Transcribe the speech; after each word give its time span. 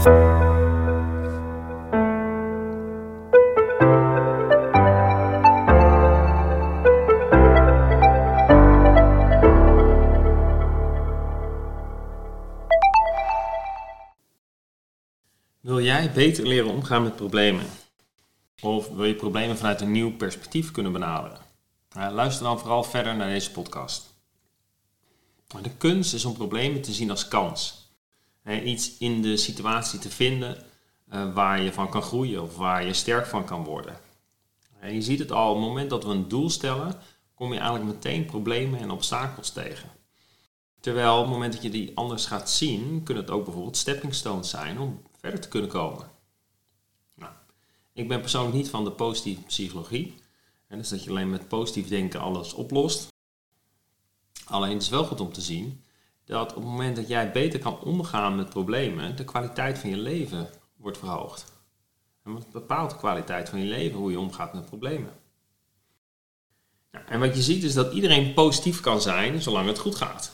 Wil 0.00 0.10
jij 15.80 16.12
beter 16.12 16.46
leren 16.46 16.70
omgaan 16.70 17.02
met 17.02 17.16
problemen? 17.16 17.66
Of 18.60 18.88
wil 18.88 19.04
je 19.04 19.14
problemen 19.14 19.56
vanuit 19.56 19.80
een 19.80 19.92
nieuw 19.92 20.16
perspectief 20.16 20.70
kunnen 20.70 20.92
benaderen? 20.92 21.38
Luister 21.94 22.44
dan 22.44 22.58
vooral 22.58 22.84
verder 22.84 23.16
naar 23.16 23.28
deze 23.28 23.50
podcast. 23.50 24.06
De 25.62 25.70
kunst 25.78 26.14
is 26.14 26.24
om 26.24 26.34
problemen 26.34 26.82
te 26.82 26.92
zien 26.92 27.10
als 27.10 27.28
kans. 27.28 27.89
Iets 28.64 28.98
in 28.98 29.22
de 29.22 29.36
situatie 29.36 29.98
te 29.98 30.10
vinden 30.10 30.64
eh, 31.08 31.34
waar 31.34 31.60
je 31.60 31.72
van 31.72 31.90
kan 31.90 32.02
groeien 32.02 32.42
of 32.42 32.56
waar 32.56 32.84
je 32.84 32.92
sterk 32.92 33.26
van 33.26 33.44
kan 33.44 33.64
worden. 33.64 34.00
Je 34.82 35.02
ziet 35.02 35.18
het 35.18 35.32
al, 35.32 35.48
op 35.48 35.56
het 35.56 35.66
moment 35.66 35.90
dat 35.90 36.04
we 36.04 36.10
een 36.10 36.28
doel 36.28 36.50
stellen, 36.50 36.94
kom 37.34 37.52
je 37.52 37.58
eigenlijk 37.58 37.94
meteen 37.94 38.24
problemen 38.24 38.80
en 38.80 38.90
obstakels 38.90 39.50
tegen. 39.50 39.90
Terwijl 40.80 41.16
op 41.16 41.22
het 41.22 41.32
moment 41.32 41.52
dat 41.52 41.62
je 41.62 41.70
die 41.70 41.92
anders 41.94 42.26
gaat 42.26 42.50
zien, 42.50 43.02
kunnen 43.02 43.22
het 43.22 43.32
ook 43.32 43.44
bijvoorbeeld 43.44 43.76
stepping 43.76 44.14
stones 44.14 44.50
zijn 44.50 44.78
om 44.78 45.02
verder 45.18 45.40
te 45.40 45.48
kunnen 45.48 45.70
komen. 45.70 46.10
Nou, 47.14 47.32
ik 47.92 48.08
ben 48.08 48.20
persoonlijk 48.20 48.56
niet 48.56 48.70
van 48.70 48.84
de 48.84 48.92
positieve 48.92 49.42
psychologie. 49.42 50.14
En 50.66 50.78
dus 50.78 50.88
dat 50.88 51.04
je 51.04 51.10
alleen 51.10 51.30
met 51.30 51.48
positief 51.48 51.88
denken 51.88 52.20
alles 52.20 52.52
oplost. 52.52 53.08
Alleen 54.44 54.72
het 54.72 54.82
is 54.82 54.88
wel 54.88 55.04
goed 55.04 55.20
om 55.20 55.32
te 55.32 55.40
zien 55.40 55.84
dat 56.24 56.50
op 56.50 56.62
het 56.62 56.70
moment 56.70 56.96
dat 56.96 57.08
jij 57.08 57.32
beter 57.32 57.60
kan 57.60 57.80
omgaan 57.80 58.36
met 58.36 58.48
problemen, 58.48 59.16
de 59.16 59.24
kwaliteit 59.24 59.78
van 59.78 59.90
je 59.90 59.96
leven 59.96 60.50
wordt 60.76 60.98
verhoogd. 60.98 61.44
En 62.24 62.42
bepaalt 62.52 62.90
de 62.90 62.96
kwaliteit 62.96 63.48
van 63.48 63.58
je 63.58 63.66
leven, 63.66 63.98
hoe 63.98 64.10
je 64.10 64.18
omgaat 64.18 64.52
met 64.54 64.66
problemen. 64.66 65.12
Nou, 66.92 67.04
en 67.08 67.20
wat 67.20 67.34
je 67.34 67.42
ziet 67.42 67.62
is 67.62 67.74
dat 67.74 67.92
iedereen 67.92 68.34
positief 68.34 68.80
kan 68.80 69.00
zijn 69.00 69.42
zolang 69.42 69.66
het 69.66 69.78
goed 69.78 69.94
gaat. 69.94 70.32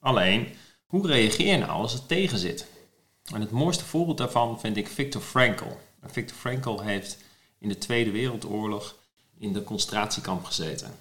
Alleen, 0.00 0.48
hoe 0.86 1.06
reageer 1.06 1.46
je 1.46 1.58
nou 1.58 1.70
als 1.70 1.92
het 1.92 2.08
tegen 2.08 2.38
zit? 2.38 2.66
En 3.34 3.40
het 3.40 3.50
mooiste 3.50 3.84
voorbeeld 3.84 4.18
daarvan 4.18 4.60
vind 4.60 4.76
ik 4.76 4.88
Viktor 4.88 5.22
Frankl. 5.22 5.78
Viktor 6.06 6.36
Frankl 6.36 6.80
heeft 6.80 7.18
in 7.58 7.68
de 7.68 7.78
Tweede 7.78 8.10
Wereldoorlog 8.10 8.96
in 9.38 9.52
de 9.52 9.64
concentratiekamp 9.64 10.44
gezeten. 10.44 10.94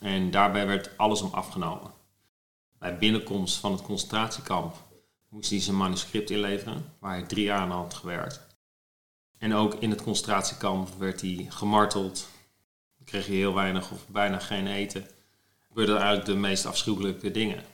En 0.00 0.30
daarbij 0.30 0.66
werd 0.66 0.90
alles 0.96 1.22
om 1.22 1.30
afgenomen. 1.32 1.90
Bij 2.78 2.98
binnenkomst 2.98 3.56
van 3.56 3.72
het 3.72 3.82
concentratiekamp 3.82 4.74
moest 5.28 5.50
hij 5.50 5.60
zijn 5.60 5.76
manuscript 5.76 6.30
inleveren, 6.30 6.92
waar 6.98 7.12
hij 7.12 7.26
drie 7.26 7.44
jaar 7.44 7.60
aan 7.60 7.70
had 7.70 7.94
gewerkt. 7.94 8.46
En 9.38 9.54
ook 9.54 9.74
in 9.74 9.90
het 9.90 10.02
concentratiekamp 10.02 10.88
werd 10.98 11.20
hij 11.20 11.46
gemarteld, 11.48 12.28
kreeg 13.04 13.26
hij 13.26 13.36
heel 13.36 13.54
weinig 13.54 13.90
of 13.90 14.08
bijna 14.08 14.38
geen 14.38 14.66
eten. 14.66 15.06
Gebeurden 15.60 15.96
eigenlijk 15.96 16.26
de 16.26 16.34
meest 16.34 16.66
afschuwelijke 16.66 17.30
dingen. 17.30 17.64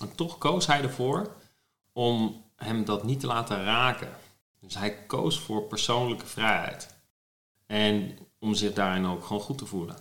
En 0.00 0.14
toch 0.14 0.38
koos 0.38 0.66
hij 0.66 0.82
ervoor 0.82 1.36
om 1.92 2.44
hem 2.56 2.84
dat 2.84 3.04
niet 3.04 3.20
te 3.20 3.26
laten 3.26 3.64
raken. 3.64 4.16
Dus 4.60 4.74
hij 4.74 5.06
koos 5.06 5.38
voor 5.38 5.62
persoonlijke 5.62 6.26
vrijheid. 6.26 6.94
En 7.66 8.18
om 8.38 8.54
zich 8.54 8.72
daarin 8.72 9.06
ook 9.06 9.24
gewoon 9.24 9.42
goed 9.42 9.58
te 9.58 9.66
voelen. 9.66 9.96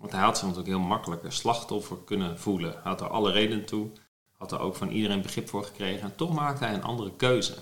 Want 0.00 0.12
hij 0.12 0.20
had 0.20 0.38
zich 0.38 0.46
natuurlijk 0.46 0.76
heel 0.76 0.86
makkelijk 0.86 1.22
een 1.22 1.32
slachtoffer 1.32 1.96
kunnen 2.04 2.38
voelen. 2.38 2.72
Hij 2.72 2.80
had 2.82 3.00
er 3.00 3.08
alle 3.08 3.32
redenen 3.32 3.66
toe. 3.66 3.90
Had 4.32 4.52
er 4.52 4.60
ook 4.60 4.76
van 4.76 4.90
iedereen 4.90 5.22
begrip 5.22 5.48
voor 5.48 5.64
gekregen. 5.64 6.02
En 6.02 6.16
toch 6.16 6.34
maakte 6.34 6.64
hij 6.64 6.74
een 6.74 6.82
andere 6.82 7.16
keuze. 7.16 7.56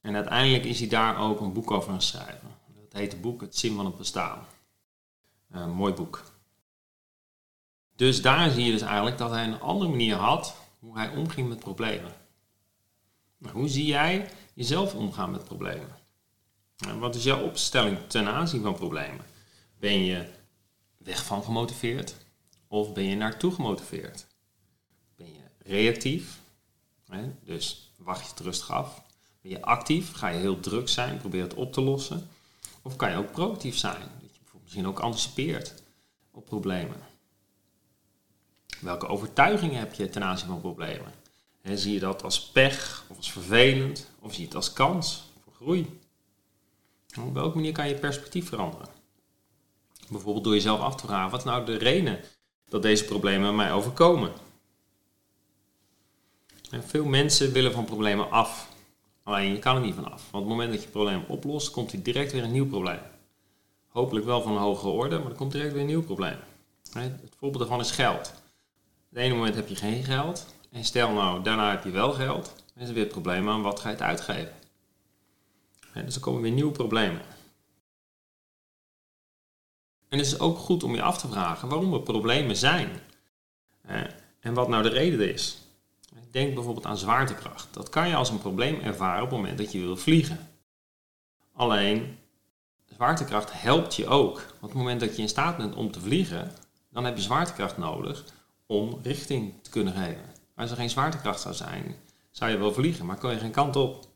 En 0.00 0.14
uiteindelijk 0.14 0.64
is 0.64 0.78
hij 0.78 0.88
daar 0.88 1.18
ook 1.18 1.40
een 1.40 1.52
boek 1.52 1.70
over 1.70 1.90
gaan 1.90 2.02
schrijven. 2.02 2.48
Dat 2.74 2.92
heet 2.92 3.12
het 3.12 3.20
boek 3.20 3.40
Het 3.40 3.56
Zin 3.56 3.76
van 3.76 3.84
het 3.84 3.96
Bestaan. 3.96 4.46
Een 5.50 5.70
mooi 5.70 5.92
boek. 5.92 6.22
Dus 7.96 8.22
daar 8.22 8.50
zie 8.50 8.64
je 8.64 8.72
dus 8.72 8.82
eigenlijk 8.82 9.18
dat 9.18 9.30
hij 9.30 9.44
een 9.44 9.60
andere 9.60 9.90
manier 9.90 10.16
had 10.16 10.56
hoe 10.78 10.96
hij 10.96 11.16
omging 11.16 11.48
met 11.48 11.58
problemen. 11.58 12.12
Nou, 13.38 13.54
hoe 13.54 13.68
zie 13.68 13.86
jij 13.86 14.30
jezelf 14.54 14.94
omgaan 14.94 15.30
met 15.30 15.44
problemen? 15.44 15.96
En 16.86 16.98
wat 16.98 17.14
is 17.14 17.24
jouw 17.24 17.42
opstelling 17.42 17.98
ten 18.06 18.28
aanzien 18.28 18.62
van 18.62 18.74
problemen? 18.74 19.24
Ben 19.78 20.04
je 20.04 20.36
weg 21.08 21.24
van 21.24 21.42
gemotiveerd 21.42 22.14
of 22.66 22.92
ben 22.92 23.04
je 23.04 23.16
naartoe 23.16 23.52
gemotiveerd? 23.52 24.26
Ben 25.16 25.26
je 25.26 25.40
reactief, 25.58 26.40
hè? 27.06 27.30
dus 27.44 27.92
wacht 27.96 28.24
je 28.24 28.30
het 28.30 28.40
rustig 28.40 28.70
af? 28.70 29.02
Ben 29.40 29.50
je 29.50 29.62
actief, 29.62 30.12
ga 30.12 30.28
je 30.28 30.38
heel 30.38 30.60
druk 30.60 30.88
zijn, 30.88 31.18
probeer 31.18 31.42
het 31.42 31.54
op 31.54 31.72
te 31.72 31.80
lossen? 31.80 32.28
Of 32.82 32.96
kan 32.96 33.10
je 33.10 33.16
ook 33.16 33.32
proactief 33.32 33.76
zijn, 33.76 34.00
dat 34.20 34.36
je 34.36 34.58
misschien 34.62 34.86
ook 34.86 34.98
anticipeert 34.98 35.82
op 36.30 36.44
problemen? 36.44 37.00
Welke 38.80 39.06
overtuigingen 39.06 39.78
heb 39.78 39.94
je 39.94 40.08
ten 40.08 40.24
aanzien 40.24 40.48
van 40.48 40.60
problemen? 40.60 41.12
zie 41.62 41.92
je 41.92 42.00
dat 42.00 42.22
als 42.22 42.50
pech 42.50 43.04
of 43.08 43.16
als 43.16 43.32
vervelend 43.32 44.10
of 44.18 44.30
zie 44.30 44.40
je 44.40 44.46
het 44.46 44.56
als 44.56 44.72
kans 44.72 45.22
voor 45.44 45.54
groei? 45.54 45.98
op 47.20 47.34
welke 47.34 47.56
manier 47.56 47.72
kan 47.72 47.88
je 47.88 47.94
perspectief 47.94 48.48
veranderen? 48.48 48.97
Bijvoorbeeld 50.10 50.44
door 50.44 50.54
jezelf 50.54 50.80
af 50.80 50.94
te 50.94 51.06
vragen, 51.06 51.30
wat 51.30 51.40
is 51.40 51.46
nou 51.46 51.64
de 51.64 51.76
reden 51.76 52.20
dat 52.68 52.82
deze 52.82 53.04
problemen 53.04 53.56
mij 53.56 53.72
overkomen? 53.72 54.32
En 56.70 56.84
veel 56.84 57.04
mensen 57.04 57.52
willen 57.52 57.72
van 57.72 57.84
problemen 57.84 58.30
af. 58.30 58.68
Alleen 59.22 59.52
je 59.52 59.58
kan 59.58 59.76
er 59.76 59.82
niet 59.82 59.94
van 59.94 60.12
af. 60.12 60.30
Want 60.30 60.32
op 60.32 60.40
het 60.40 60.48
moment 60.48 60.72
dat 60.72 60.82
je 60.82 60.88
probleem 60.88 61.24
oplost, 61.28 61.70
komt 61.70 61.92
er 61.92 62.02
direct 62.02 62.32
weer 62.32 62.42
een 62.42 62.52
nieuw 62.52 62.68
probleem. 62.68 63.00
Hopelijk 63.88 64.26
wel 64.26 64.42
van 64.42 64.52
een 64.52 64.58
hogere 64.58 64.90
orde, 64.90 65.18
maar 65.18 65.30
er 65.30 65.36
komt 65.36 65.52
direct 65.52 65.72
weer 65.72 65.80
een 65.80 65.86
nieuw 65.86 66.02
probleem. 66.02 66.36
Het 66.92 67.34
voorbeeld 67.38 67.58
daarvan 67.58 67.80
is 67.80 67.90
geld. 67.90 68.32
Op 69.08 69.14
het 69.14 69.18
ene 69.18 69.34
moment 69.34 69.54
heb 69.54 69.68
je 69.68 69.76
geen 69.76 70.04
geld. 70.04 70.46
En 70.70 70.84
stel 70.84 71.12
nou, 71.12 71.42
daarna 71.42 71.70
heb 71.70 71.84
je 71.84 71.90
wel 71.90 72.12
geld. 72.12 72.54
Dan 72.74 72.82
is 72.82 72.88
er 72.88 72.94
weer 72.94 73.02
het 73.02 73.12
probleem 73.12 73.48
aan 73.48 73.62
wat 73.62 73.80
ga 73.80 73.88
je 73.88 73.94
het 73.94 74.04
uitgeven. 74.04 74.52
dus 75.94 76.14
er 76.14 76.20
komen 76.20 76.42
weer 76.42 76.52
nieuwe 76.52 76.72
problemen. 76.72 77.20
En 80.08 80.18
het 80.18 80.26
is 80.26 80.40
ook 80.40 80.58
goed 80.58 80.82
om 80.82 80.94
je 80.94 81.02
af 81.02 81.18
te 81.18 81.28
vragen 81.28 81.68
waarom 81.68 81.94
er 81.94 82.00
problemen 82.00 82.56
zijn. 82.56 83.00
En 84.40 84.54
wat 84.54 84.68
nou 84.68 84.82
de 84.82 84.88
reden 84.88 85.32
is. 85.32 85.58
Denk 86.30 86.54
bijvoorbeeld 86.54 86.86
aan 86.86 86.98
zwaartekracht. 86.98 87.74
Dat 87.74 87.88
kan 87.88 88.08
je 88.08 88.14
als 88.14 88.30
een 88.30 88.38
probleem 88.38 88.80
ervaren 88.80 89.22
op 89.22 89.30
het 89.30 89.38
moment 89.38 89.58
dat 89.58 89.72
je 89.72 89.78
wil 89.78 89.96
vliegen. 89.96 90.48
Alleen, 91.52 92.18
zwaartekracht 92.94 93.62
helpt 93.62 93.94
je 93.94 94.06
ook. 94.06 94.36
Want 94.36 94.52
op 94.60 94.68
het 94.68 94.78
moment 94.78 95.00
dat 95.00 95.16
je 95.16 95.22
in 95.22 95.28
staat 95.28 95.56
bent 95.56 95.74
om 95.74 95.90
te 95.90 96.00
vliegen, 96.00 96.52
dan 96.90 97.04
heb 97.04 97.16
je 97.16 97.22
zwaartekracht 97.22 97.76
nodig 97.76 98.24
om 98.66 98.98
richting 99.02 99.54
te 99.62 99.70
kunnen 99.70 99.92
geven. 99.92 100.24
Als 100.54 100.70
er 100.70 100.76
geen 100.76 100.90
zwaartekracht 100.90 101.40
zou 101.40 101.54
zijn, 101.54 101.96
zou 102.30 102.50
je 102.50 102.58
wel 102.58 102.72
vliegen, 102.72 103.06
maar 103.06 103.18
kon 103.18 103.30
je 103.30 103.38
geen 103.38 103.50
kant 103.50 103.76
op. 103.76 104.06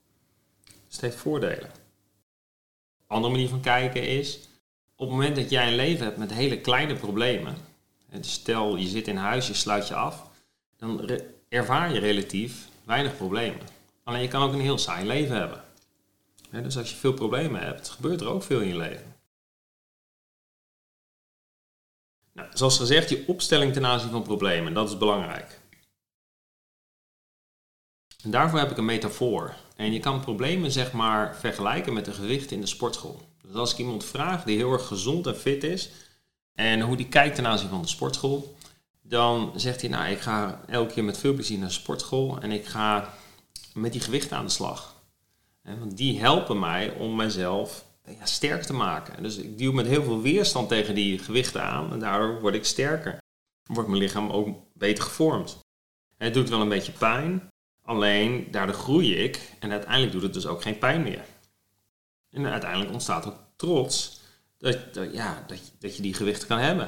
Dus 0.64 0.72
het 0.92 1.00
heeft 1.00 1.16
voordelen. 1.16 1.70
Een 1.70 3.16
andere 3.16 3.32
manier 3.32 3.48
van 3.48 3.60
kijken 3.60 4.08
is, 4.08 4.38
op 5.02 5.08
het 5.08 5.16
moment 5.16 5.36
dat 5.36 5.50
jij 5.50 5.68
een 5.68 5.74
leven 5.74 6.04
hebt 6.04 6.16
met 6.16 6.32
hele 6.32 6.60
kleine 6.60 6.94
problemen, 6.94 7.56
dus 8.10 8.32
stel 8.32 8.76
je 8.76 8.88
zit 8.88 9.08
in 9.08 9.16
huis, 9.16 9.46
je 9.46 9.54
sluit 9.54 9.88
je 9.88 9.94
af, 9.94 10.30
dan 10.76 11.10
ervaar 11.48 11.92
je 11.92 11.98
relatief 11.98 12.68
weinig 12.84 13.16
problemen. 13.16 13.66
Alleen 14.04 14.22
je 14.22 14.28
kan 14.28 14.42
ook 14.42 14.52
een 14.52 14.60
heel 14.60 14.78
saai 14.78 15.06
leven 15.06 15.36
hebben. 15.36 15.64
Dus 16.50 16.76
als 16.76 16.90
je 16.90 16.96
veel 16.96 17.12
problemen 17.12 17.60
hebt, 17.60 17.88
gebeurt 17.88 18.20
er 18.20 18.28
ook 18.28 18.42
veel 18.42 18.60
in 18.60 18.68
je 18.68 18.76
leven. 18.76 19.16
Nou, 22.32 22.48
zoals 22.54 22.78
gezegd, 22.78 23.08
je 23.08 23.24
opstelling 23.26 23.72
ten 23.72 23.86
aanzien 23.86 24.10
van 24.10 24.22
problemen, 24.22 24.74
dat 24.74 24.88
is 24.88 24.98
belangrijk. 24.98 25.60
En 28.22 28.30
daarvoor 28.30 28.58
heb 28.58 28.70
ik 28.70 28.76
een 28.76 28.84
metafoor. 28.84 29.54
En 29.76 29.92
je 29.92 30.00
kan 30.00 30.20
problemen 30.20 30.70
zeg 30.70 30.92
maar 30.92 31.36
vergelijken 31.36 31.92
met 31.92 32.04
de 32.04 32.12
gewichten 32.12 32.56
in 32.56 32.60
de 32.60 32.66
sportschool. 32.66 33.30
Dus 33.52 33.60
als 33.60 33.72
ik 33.72 33.78
iemand 33.78 34.04
vraag 34.04 34.44
die 34.44 34.56
heel 34.56 34.72
erg 34.72 34.86
gezond 34.86 35.26
en 35.26 35.36
fit 35.36 35.64
is 35.64 35.90
en 36.54 36.80
hoe 36.80 36.96
die 36.96 37.08
kijkt 37.08 37.34
ten 37.34 37.46
aanzien 37.46 37.68
van 37.68 37.82
de 37.82 37.88
sportschool, 37.88 38.56
dan 39.02 39.52
zegt 39.56 39.80
hij, 39.80 39.90
nou 39.90 40.10
ik 40.10 40.20
ga 40.20 40.60
elke 40.66 40.92
keer 40.92 41.04
met 41.04 41.18
veel 41.18 41.34
plezier 41.34 41.58
naar 41.58 41.68
de 41.68 41.74
sportschool 41.74 42.40
en 42.40 42.50
ik 42.50 42.66
ga 42.66 43.14
met 43.74 43.92
die 43.92 44.00
gewichten 44.00 44.36
aan 44.36 44.44
de 44.44 44.50
slag. 44.50 45.00
Want 45.62 45.96
die 45.96 46.20
helpen 46.20 46.58
mij 46.58 46.90
om 46.90 47.16
mijzelf 47.16 47.84
ja, 48.18 48.26
sterk 48.26 48.62
te 48.62 48.72
maken. 48.72 49.22
Dus 49.22 49.36
ik 49.36 49.58
duw 49.58 49.72
met 49.72 49.86
heel 49.86 50.02
veel 50.02 50.20
weerstand 50.20 50.68
tegen 50.68 50.94
die 50.94 51.18
gewichten 51.18 51.62
aan 51.62 51.92
en 51.92 51.98
daardoor 51.98 52.40
word 52.40 52.54
ik 52.54 52.64
sterker. 52.64 53.18
Wordt 53.66 53.88
mijn 53.88 54.02
lichaam 54.02 54.30
ook 54.30 54.48
beter 54.74 55.04
gevormd. 55.04 55.58
Het 56.16 56.34
doet 56.34 56.48
wel 56.48 56.60
een 56.60 56.68
beetje 56.68 56.92
pijn, 56.92 57.50
Alleen 57.84 58.48
daardoor 58.50 58.74
groei 58.74 59.14
ik 59.14 59.40
en 59.58 59.70
uiteindelijk 59.70 60.12
doet 60.12 60.22
het 60.22 60.34
dus 60.34 60.46
ook 60.46 60.62
geen 60.62 60.78
pijn 60.78 61.02
meer. 61.02 61.24
En 62.32 62.46
uiteindelijk 62.46 62.92
ontstaat 62.92 63.26
ook 63.26 63.38
trots 63.56 64.20
dat, 64.58 64.78
ja, 65.12 65.44
dat, 65.46 65.58
dat 65.78 65.96
je 65.96 66.02
die 66.02 66.14
gewichten 66.14 66.48
kan 66.48 66.58
hebben. 66.58 66.86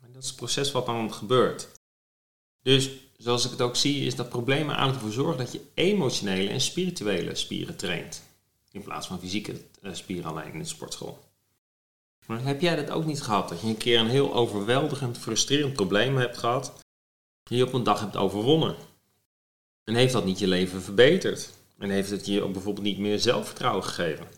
En 0.00 0.12
dat 0.12 0.22
is 0.22 0.28
het 0.28 0.36
proces 0.36 0.72
wat 0.72 0.86
dan 0.86 1.14
gebeurt. 1.14 1.68
Dus 2.62 2.90
zoals 3.16 3.44
ik 3.44 3.50
het 3.50 3.60
ook 3.60 3.76
zie, 3.76 4.06
is 4.06 4.14
dat 4.14 4.28
problemen 4.28 4.74
eigenlijk 4.74 4.96
ervoor 4.96 5.24
zorgen 5.24 5.44
dat 5.44 5.52
je 5.52 5.60
emotionele 5.74 6.50
en 6.50 6.60
spirituele 6.60 7.34
spieren 7.34 7.76
traint. 7.76 8.22
In 8.70 8.82
plaats 8.82 9.06
van 9.06 9.20
fysieke 9.20 9.60
eh, 9.82 9.94
spieren 9.94 10.30
alleen 10.30 10.52
in 10.52 10.58
de 10.58 10.64
sportschool. 10.64 11.24
Maar 12.26 12.42
heb 12.42 12.60
jij 12.60 12.76
dat 12.76 12.90
ook 12.90 13.04
niet 13.04 13.22
gehad? 13.22 13.48
Dat 13.48 13.60
je 13.60 13.66
een 13.66 13.76
keer 13.76 13.98
een 13.98 14.08
heel 14.08 14.34
overweldigend, 14.34 15.18
frustrerend 15.18 15.72
probleem 15.72 16.16
hebt 16.16 16.38
gehad, 16.38 16.72
die 17.42 17.56
je 17.56 17.66
op 17.66 17.72
een 17.72 17.82
dag 17.82 18.00
hebt 18.00 18.16
overwonnen? 18.16 18.76
En 19.84 19.94
heeft 19.94 20.12
dat 20.12 20.24
niet 20.24 20.38
je 20.38 20.46
leven 20.46 20.82
verbeterd? 20.82 21.50
En 21.78 21.90
heeft 21.90 22.10
het 22.10 22.26
je 22.26 22.42
ook 22.42 22.52
bijvoorbeeld 22.52 22.86
niet 22.86 22.98
meer 22.98 23.18
zelfvertrouwen 23.18 23.84
gegeven? 23.84 24.28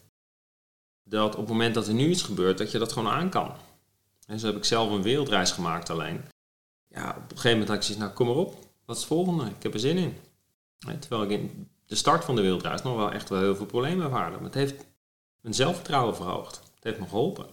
Dat 1.04 1.34
op 1.34 1.40
het 1.40 1.48
moment 1.48 1.74
dat 1.74 1.86
er 1.86 1.94
nu 1.94 2.08
iets 2.08 2.22
gebeurt, 2.22 2.58
dat 2.58 2.70
je 2.70 2.78
dat 2.78 2.92
gewoon 2.92 3.12
aan 3.12 3.30
kan. 3.30 3.54
En 4.26 4.38
zo 4.38 4.46
heb 4.46 4.56
ik 4.56 4.64
zelf 4.64 4.90
een 4.90 5.02
wereldreis 5.02 5.50
gemaakt 5.50 5.90
alleen. 5.90 6.24
Ja, 6.88 7.08
op 7.08 7.16
een 7.16 7.28
gegeven 7.28 7.50
moment 7.50 7.68
had 7.68 7.76
ik 7.76 7.82
zoiets, 7.82 8.02
nou 8.04 8.12
kom 8.12 8.26
maar 8.26 8.36
op, 8.36 8.52
wat 8.84 8.96
is 8.96 9.02
het 9.02 9.12
volgende? 9.12 9.44
Ik 9.44 9.62
heb 9.62 9.74
er 9.74 9.80
zin 9.80 9.96
in. 9.96 10.16
Terwijl 11.00 11.22
ik 11.22 11.30
in 11.30 11.68
de 11.86 11.94
start 11.94 12.24
van 12.24 12.36
de 12.36 12.42
wereldreis 12.42 12.82
nog 12.82 12.96
wel 12.96 13.12
echt 13.12 13.28
wel 13.28 13.40
heel 13.40 13.56
veel 13.56 13.66
problemen 13.66 14.04
ervaarde. 14.04 14.36
Maar 14.36 14.44
het 14.44 14.54
heeft 14.54 14.84
mijn 15.40 15.54
zelfvertrouwen 15.54 16.16
verhoogd. 16.16 16.56
Het 16.74 16.84
heeft 16.84 16.98
me 16.98 17.08
geholpen. 17.08 17.46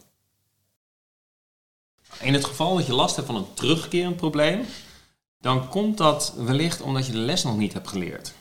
In 2.20 2.34
het 2.34 2.46
geval 2.46 2.76
dat 2.76 2.86
je 2.86 2.94
last 2.94 3.16
hebt 3.16 3.28
van 3.28 3.36
een 3.36 3.54
terugkerend 3.54 4.16
probleem, 4.16 4.66
dan 5.40 5.70
komt 5.70 5.98
dat 5.98 6.34
wellicht 6.38 6.82
omdat 6.82 7.06
je 7.06 7.12
de 7.12 7.18
les 7.18 7.44
nog 7.44 7.58
niet 7.58 7.74
hebt 7.74 7.88
geleerd. 7.88 8.34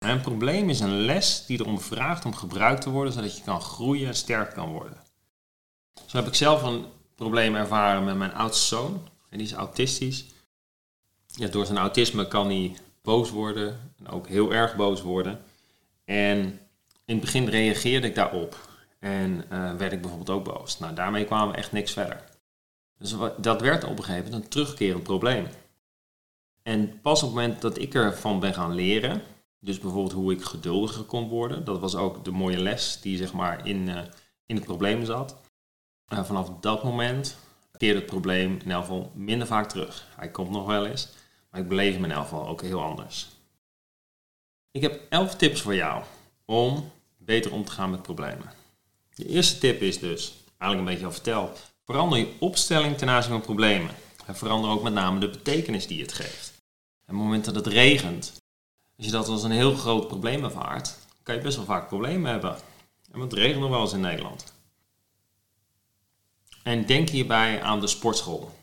Een 0.00 0.20
probleem 0.20 0.68
is 0.68 0.80
een 0.80 1.00
les 1.00 1.46
die 1.46 1.60
erom 1.60 1.80
vraagt 1.80 2.24
om 2.24 2.34
gebruikt 2.34 2.82
te 2.82 2.90
worden, 2.90 3.12
zodat 3.12 3.36
je 3.36 3.42
kan 3.42 3.60
groeien 3.60 4.06
en 4.06 4.14
sterk 4.14 4.54
kan 4.54 4.72
worden. 4.72 4.96
Zo 6.06 6.16
heb 6.16 6.26
ik 6.26 6.34
zelf 6.34 6.62
een 6.62 6.84
probleem 7.14 7.54
ervaren 7.54 8.04
met 8.04 8.16
mijn 8.16 8.32
oudste 8.32 8.66
zoon. 8.66 9.08
En 9.28 9.38
die 9.38 9.46
is 9.46 9.52
autistisch. 9.52 10.24
Ja, 11.26 11.48
door 11.48 11.66
zijn 11.66 11.78
autisme 11.78 12.28
kan 12.28 12.46
hij 12.46 12.76
boos 13.02 13.30
worden. 13.30 13.92
En 13.98 14.08
ook 14.08 14.28
heel 14.28 14.52
erg 14.52 14.76
boos 14.76 15.02
worden. 15.02 15.42
En 16.04 16.38
in 17.04 17.14
het 17.14 17.20
begin 17.20 17.48
reageerde 17.48 18.06
ik 18.06 18.14
daarop. 18.14 18.56
En 18.98 19.44
uh, 19.52 19.74
werd 19.74 19.92
ik 19.92 20.00
bijvoorbeeld 20.00 20.38
ook 20.38 20.44
boos. 20.44 20.78
Nou, 20.78 20.94
daarmee 20.94 21.24
kwamen 21.24 21.52
we 21.52 21.58
echt 21.58 21.72
niks 21.72 21.92
verder. 21.92 22.24
Dus 22.98 23.14
dat 23.36 23.60
werd 23.60 23.84
op 23.84 23.98
een 23.98 24.04
gegeven 24.04 24.24
moment 24.24 24.44
een 24.44 24.50
terugkerend 24.50 25.02
probleem. 25.02 25.46
En 26.62 27.00
pas 27.00 27.22
op 27.22 27.28
het 27.28 27.38
moment 27.38 27.60
dat 27.60 27.78
ik 27.78 27.94
ervan 27.94 28.40
ben 28.40 28.54
gaan 28.54 28.74
leren, 28.74 29.22
dus 29.60 29.78
bijvoorbeeld 29.78 30.12
hoe 30.12 30.32
ik 30.32 30.44
geduldiger 30.44 31.04
kon 31.04 31.28
worden, 31.28 31.64
dat 31.64 31.78
was 31.78 31.94
ook 31.94 32.24
de 32.24 32.30
mooie 32.30 32.58
les 32.58 33.00
die 33.00 33.16
zeg 33.16 33.32
maar 33.32 33.66
in, 33.66 33.88
uh, 33.88 34.00
in 34.46 34.56
het 34.56 34.64
probleem 34.64 35.04
zat. 35.04 35.36
Uh, 36.12 36.24
vanaf 36.24 36.50
dat 36.60 36.84
moment 36.84 37.36
keerde 37.76 37.98
het 37.98 38.08
probleem 38.08 38.58
in 38.64 38.70
elk 38.70 38.80
geval 38.80 39.10
minder 39.14 39.46
vaak 39.46 39.68
terug. 39.68 40.06
Hij 40.16 40.30
komt 40.30 40.50
nog 40.50 40.66
wel 40.66 40.86
eens, 40.86 41.08
maar 41.50 41.60
ik 41.60 41.68
beleef 41.68 41.94
hem 41.94 42.04
in 42.04 42.10
elk 42.10 42.22
geval 42.22 42.48
ook 42.48 42.62
heel 42.62 42.82
anders. 42.82 43.28
Ik 44.70 44.82
heb 44.82 45.00
11 45.08 45.36
tips 45.36 45.60
voor 45.60 45.74
jou 45.74 46.04
om 46.44 46.90
beter 47.16 47.52
om 47.52 47.64
te 47.64 47.72
gaan 47.72 47.90
met 47.90 48.02
problemen. 48.02 48.52
De 49.14 49.26
eerste 49.26 49.58
tip 49.58 49.80
is 49.80 49.98
dus, 49.98 50.34
eigenlijk 50.58 50.80
een 50.80 50.94
beetje 50.94 51.06
al 51.06 51.12
verteld, 51.12 51.70
verander 51.84 52.18
je 52.18 52.34
opstelling 52.38 52.98
ten 52.98 53.08
aanzien 53.08 53.32
van 53.32 53.40
problemen. 53.40 53.94
En 54.26 54.36
verander 54.36 54.70
ook 54.70 54.82
met 54.82 54.92
name 54.92 55.20
de 55.20 55.30
betekenis 55.30 55.86
die 55.86 56.02
het 56.02 56.12
geeft. 56.12 56.52
Op 57.00 57.06
het 57.06 57.16
moment 57.16 57.44
dat 57.44 57.54
het 57.54 57.66
regent, 57.66 58.39
als 59.00 59.08
je 59.08 59.14
dat 59.14 59.28
als 59.28 59.42
een 59.42 59.50
heel 59.50 59.74
groot 59.74 60.08
probleem 60.08 60.44
ervaart, 60.44 60.96
kan 61.22 61.34
je 61.34 61.40
best 61.40 61.56
wel 61.56 61.64
vaak 61.64 61.88
problemen 61.88 62.30
hebben. 62.30 62.54
En 63.10 63.18
want 63.18 63.30
het 63.30 63.40
regent 63.40 63.60
nog 63.60 63.70
wel 63.70 63.80
eens 63.80 63.92
in 63.92 64.00
Nederland. 64.00 64.54
En 66.62 66.86
denk 66.86 67.08
hierbij 67.08 67.62
aan 67.62 67.80
de 67.80 67.86
sportschool. 67.86 68.54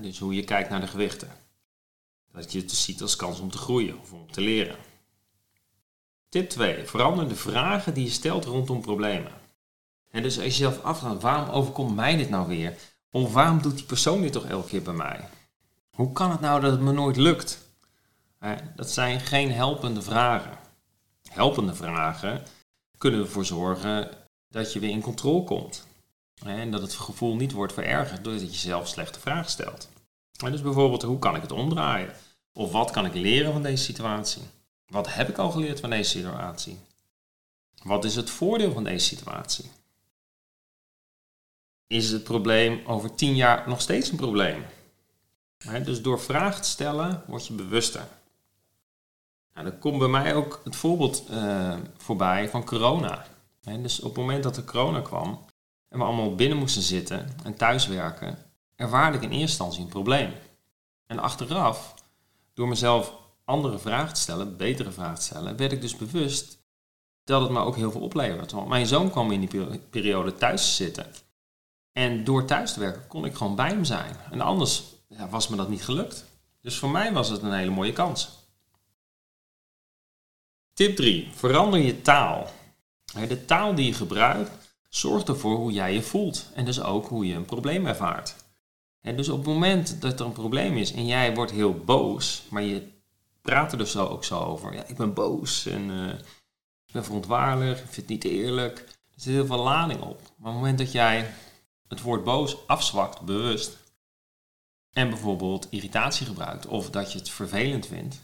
Dus 0.00 0.18
hoe 0.18 0.34
je 0.34 0.44
kijkt 0.44 0.70
naar 0.70 0.80
de 0.80 0.86
gewichten. 0.86 1.30
Dat 2.32 2.52
je 2.52 2.58
het 2.58 2.68
dus 2.68 2.84
ziet 2.84 3.02
als 3.02 3.16
kans 3.16 3.40
om 3.40 3.50
te 3.50 3.58
groeien 3.58 3.98
of 4.00 4.12
om 4.12 4.30
te 4.30 4.40
leren. 4.40 4.76
Tip 6.28 6.48
2. 6.48 6.86
Verander 6.86 7.28
de 7.28 7.36
vragen 7.36 7.94
die 7.94 8.04
je 8.04 8.10
stelt 8.10 8.44
rondom 8.44 8.80
problemen. 8.80 9.32
En 10.10 10.22
dus 10.22 10.34
als 10.36 10.44
je 10.44 10.50
jezelf 10.50 10.82
afvraagt, 10.82 11.22
waarom 11.22 11.48
overkomt 11.54 11.96
mij 11.96 12.16
dit 12.16 12.30
nou 12.30 12.48
weer? 12.48 12.76
Of 13.10 13.32
waarom 13.32 13.62
doet 13.62 13.76
die 13.76 13.86
persoon 13.86 14.20
dit 14.20 14.32
toch 14.32 14.46
elke 14.46 14.68
keer 14.68 14.82
bij 14.82 14.94
mij? 14.94 15.28
Hoe 15.90 16.12
kan 16.12 16.30
het 16.30 16.40
nou 16.40 16.60
dat 16.60 16.70
het 16.70 16.80
me 16.80 16.92
nooit 16.92 17.16
lukt? 17.16 17.69
Dat 18.74 18.90
zijn 18.90 19.20
geen 19.20 19.52
helpende 19.52 20.02
vragen. 20.02 20.58
Helpende 21.30 21.74
vragen 21.74 22.42
kunnen 22.98 23.20
ervoor 23.20 23.44
zorgen 23.44 24.10
dat 24.48 24.72
je 24.72 24.80
weer 24.80 24.90
in 24.90 25.00
controle 25.00 25.44
komt. 25.44 25.86
En 26.44 26.70
dat 26.70 26.82
het 26.82 26.94
gevoel 26.94 27.36
niet 27.36 27.52
wordt 27.52 27.72
verergerd 27.72 28.24
doordat 28.24 28.52
je 28.52 28.58
zelf 28.58 28.88
slechte 28.88 29.20
vragen 29.20 29.50
stelt. 29.50 29.88
Dus 30.32 30.62
bijvoorbeeld, 30.62 31.02
hoe 31.02 31.18
kan 31.18 31.36
ik 31.36 31.42
het 31.42 31.52
omdraaien? 31.52 32.14
Of 32.52 32.72
wat 32.72 32.90
kan 32.90 33.06
ik 33.06 33.14
leren 33.14 33.52
van 33.52 33.62
deze 33.62 33.84
situatie? 33.84 34.42
Wat 34.86 35.14
heb 35.14 35.28
ik 35.28 35.38
al 35.38 35.50
geleerd 35.50 35.80
van 35.80 35.90
deze 35.90 36.10
situatie? 36.10 36.78
Wat 37.82 38.04
is 38.04 38.16
het 38.16 38.30
voordeel 38.30 38.72
van 38.72 38.84
deze 38.84 39.06
situatie? 39.06 39.70
Is 41.86 42.10
het 42.10 42.24
probleem 42.24 42.86
over 42.86 43.14
tien 43.14 43.34
jaar 43.34 43.68
nog 43.68 43.80
steeds 43.80 44.10
een 44.10 44.16
probleem? 44.16 44.64
Dus 45.84 46.02
door 46.02 46.20
vragen 46.20 46.62
te 46.62 46.68
stellen 46.68 47.24
word 47.26 47.46
je 47.46 47.52
bewuster. 47.52 48.08
Nou, 49.54 49.70
dan 49.70 49.78
komt 49.78 49.98
bij 49.98 50.08
mij 50.08 50.34
ook 50.34 50.60
het 50.64 50.76
voorbeeld 50.76 51.24
uh, 51.30 51.76
voorbij 51.96 52.48
van 52.48 52.64
corona. 52.64 53.26
Dus 53.60 54.00
op 54.00 54.08
het 54.08 54.18
moment 54.18 54.42
dat 54.42 54.54
de 54.54 54.64
corona 54.64 55.00
kwam, 55.00 55.44
en 55.88 55.98
we 55.98 56.04
allemaal 56.04 56.34
binnen 56.34 56.58
moesten 56.58 56.82
zitten 56.82 57.28
en 57.44 57.54
thuiswerken, 57.54 58.38
ervaarde 58.76 59.16
ik 59.16 59.22
in 59.22 59.30
eerste 59.30 59.46
instantie 59.46 59.82
een 59.82 59.88
probleem. 59.88 60.32
En 61.06 61.18
achteraf, 61.18 61.94
door 62.54 62.68
mezelf 62.68 63.14
andere 63.44 63.78
vragen 63.78 64.14
te 64.14 64.20
stellen, 64.20 64.56
betere 64.56 64.90
vragen 64.90 65.14
te 65.14 65.22
stellen, 65.22 65.56
werd 65.56 65.72
ik 65.72 65.80
dus 65.80 65.96
bewust 65.96 66.58
dat 67.24 67.42
het 67.42 67.50
me 67.50 67.60
ook 67.60 67.76
heel 67.76 67.90
veel 67.90 68.00
oplevert. 68.00 68.52
Want 68.52 68.68
mijn 68.68 68.86
zoon 68.86 69.10
kwam 69.10 69.30
in 69.30 69.40
die 69.40 69.78
periode 69.78 70.34
thuis 70.34 70.64
te 70.64 70.84
zitten. 70.84 71.06
En 71.92 72.24
door 72.24 72.44
thuis 72.44 72.72
te 72.72 72.80
werken 72.80 73.06
kon 73.06 73.24
ik 73.24 73.34
gewoon 73.34 73.54
bij 73.54 73.68
hem 73.68 73.84
zijn. 73.84 74.16
En 74.30 74.40
anders 74.40 74.82
ja, 75.08 75.28
was 75.28 75.48
me 75.48 75.56
dat 75.56 75.68
niet 75.68 75.84
gelukt. 75.84 76.24
Dus 76.62 76.78
voor 76.78 76.90
mij 76.90 77.12
was 77.12 77.28
het 77.28 77.42
een 77.42 77.52
hele 77.52 77.70
mooie 77.70 77.92
kans. 77.92 78.39
Tip 80.80 80.96
3. 80.96 81.28
Verander 81.34 81.80
je 81.80 82.00
taal. 82.00 82.50
De 83.28 83.44
taal 83.44 83.74
die 83.74 83.86
je 83.86 83.92
gebruikt 83.92 84.50
Zorg 84.88 85.24
ervoor 85.24 85.56
hoe 85.56 85.72
jij 85.72 85.94
je 85.94 86.02
voelt 86.02 86.50
en 86.54 86.64
dus 86.64 86.82
ook 86.82 87.06
hoe 87.06 87.26
je 87.26 87.34
een 87.34 87.44
probleem 87.44 87.86
ervaart. 87.86 88.34
En 89.00 89.16
dus 89.16 89.28
op 89.28 89.36
het 89.36 89.46
moment 89.46 90.00
dat 90.00 90.20
er 90.20 90.26
een 90.26 90.32
probleem 90.32 90.76
is 90.76 90.92
en 90.92 91.06
jij 91.06 91.34
wordt 91.34 91.52
heel 91.52 91.74
boos, 91.74 92.42
maar 92.50 92.62
je 92.62 92.88
praat 93.42 93.72
er 93.72 93.78
dus 93.78 93.96
ook 93.96 94.24
zo 94.24 94.38
over. 94.38 94.74
Ja, 94.74 94.84
ik 94.84 94.96
ben 94.96 95.14
boos 95.14 95.66
en 95.66 95.90
uh, 95.90 96.08
ik 96.86 96.92
ben 96.92 97.04
verontwaardigd, 97.04 97.80
ik 97.80 97.90
vind 97.90 97.96
het 97.96 98.08
niet 98.08 98.24
eerlijk. 98.24 98.78
Er 98.78 99.20
zit 99.20 99.34
heel 99.34 99.46
veel 99.46 99.62
lading 99.62 100.00
op. 100.00 100.20
Maar 100.20 100.28
op 100.28 100.44
het 100.44 100.54
moment 100.54 100.78
dat 100.78 100.92
jij 100.92 101.34
het 101.88 102.00
woord 102.00 102.24
boos 102.24 102.66
afzwakt, 102.66 103.20
bewust, 103.20 103.78
en 104.92 105.08
bijvoorbeeld 105.08 105.66
irritatie 105.70 106.26
gebruikt 106.26 106.66
of 106.66 106.90
dat 106.90 107.12
je 107.12 107.18
het 107.18 107.30
vervelend 107.30 107.86
vindt, 107.86 108.20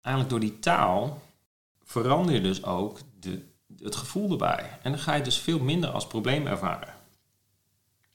eigenlijk 0.00 0.34
door 0.34 0.50
die 0.50 0.58
taal 0.58 1.20
verander 1.92 2.34
je 2.34 2.40
dus 2.40 2.64
ook 2.64 2.98
de 3.20 3.50
het 3.78 3.96
gevoel 3.96 4.30
erbij. 4.30 4.78
En 4.82 4.90
dan 4.90 5.00
ga 5.00 5.14
je 5.14 5.22
dus 5.22 5.38
veel 5.38 5.58
minder 5.58 5.90
als 5.90 6.06
probleem 6.06 6.46
ervaren. 6.46 6.94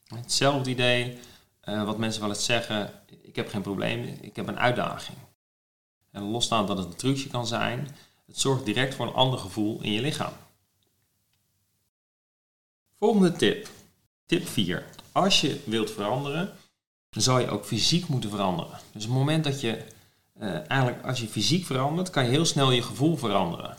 Hetzelfde 0.07 0.69
idee 0.69 1.17
uh, 1.63 1.83
wat 1.83 1.97
mensen 1.97 2.21
wel 2.21 2.29
eens 2.29 2.45
zeggen, 2.45 2.93
ik 3.21 3.35
heb 3.35 3.49
geen 3.49 3.61
probleem, 3.61 4.17
ik 4.21 4.35
heb 4.35 4.47
een 4.47 4.59
uitdaging. 4.59 5.17
En 6.11 6.23
losstaan 6.23 6.67
dat 6.67 6.77
het 6.77 6.87
een 6.87 6.95
trucje 6.95 7.29
kan 7.29 7.47
zijn, 7.47 7.95
het 8.25 8.39
zorgt 8.39 8.65
direct 8.65 8.95
voor 8.95 9.07
een 9.07 9.13
ander 9.13 9.39
gevoel 9.39 9.81
in 9.81 9.91
je 9.91 10.01
lichaam. 10.01 10.33
Volgende 12.99 13.31
tip. 13.31 13.69
Tip 14.25 14.47
4. 14.47 14.85
Als 15.11 15.41
je 15.41 15.61
wilt 15.65 15.91
veranderen, 15.91 16.55
dan 17.09 17.21
zou 17.21 17.41
je 17.41 17.49
ook 17.49 17.65
fysiek 17.65 18.07
moeten 18.07 18.29
veranderen. 18.29 18.79
Dus 18.91 19.03
op 19.03 19.09
het 19.09 19.19
moment 19.19 19.43
dat 19.43 19.61
je, 19.61 19.85
uh, 20.41 20.69
eigenlijk 20.69 21.05
als 21.05 21.19
je 21.19 21.27
fysiek 21.27 21.65
verandert, 21.65 22.09
kan 22.09 22.23
je 22.23 22.29
heel 22.29 22.45
snel 22.45 22.71
je 22.71 22.81
gevoel 22.81 23.17
veranderen. 23.17 23.77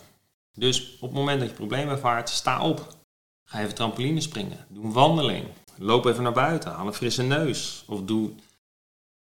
Dus 0.53 0.93
op 0.95 1.09
het 1.09 1.17
moment 1.17 1.39
dat 1.39 1.49
je 1.49 1.55
problemen 1.55 1.93
ervaart, 1.93 2.29
sta 2.29 2.61
op. 2.61 2.97
Ga 3.43 3.59
even 3.59 3.75
trampoline 3.75 4.21
springen. 4.21 4.65
Doe 4.69 4.83
een 4.83 4.91
wandeling. 4.91 5.45
Loop 5.77 6.05
even 6.05 6.23
naar 6.23 6.31
buiten. 6.31 6.71
Haal 6.71 6.87
een 6.87 6.93
frisse 6.93 7.23
neus. 7.23 7.83
Of 7.87 8.01
doe 8.01 8.31